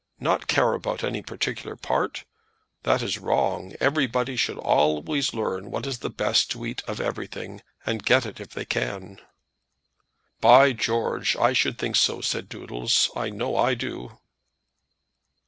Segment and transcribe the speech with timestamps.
[0.19, 2.25] Not care about any particular part?
[2.81, 3.75] That is wrong.
[3.79, 8.39] Everybody should always learn what is the best to eat of everything, and get it
[8.39, 9.21] if they can."
[10.39, 13.11] "By George, I should think so," said Doodles.
[13.15, 14.17] "I know I do."